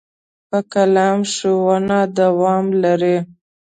په 0.49 0.59
قلم 0.73 1.17
ښوونه 1.33 1.99
دوام 2.17 2.65
لري. 2.83 3.17